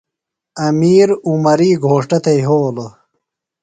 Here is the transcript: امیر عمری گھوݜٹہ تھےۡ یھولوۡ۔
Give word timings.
امیر 0.67 1.09
عمری 1.29 1.71
گھوݜٹہ 1.85 2.17
تھےۡ 2.23 2.37
یھولوۡ۔ 2.43 2.91